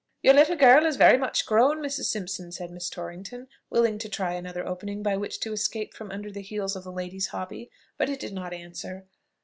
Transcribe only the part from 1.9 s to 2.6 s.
Simpson,"